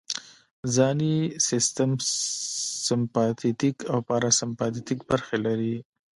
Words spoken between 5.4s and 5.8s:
لري